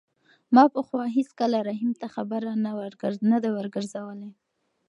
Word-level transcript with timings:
ما 0.53 0.63
پخوا 0.75 1.03
هېڅکله 1.17 1.57
رحیم 1.69 1.91
ته 2.01 2.07
خبره 2.15 2.51
نه 3.31 3.37
ده 3.43 3.49
ورګرځولې. 3.55 4.29